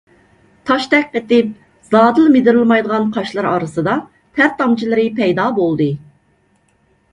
تاشتەك 0.69 1.11
قېتىپ 1.15 1.51
زادىلا 1.95 2.31
مىدىرلىمايدىغان 2.37 3.05
قاشلىرى 3.19 3.49
ئارىسىدا 3.51 3.95
تەر 4.41 4.51
تامچىلىرى 4.63 5.07
پەيدا 5.23 5.49
بولدى. 5.61 5.91